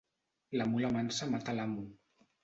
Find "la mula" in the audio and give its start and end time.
0.59-0.89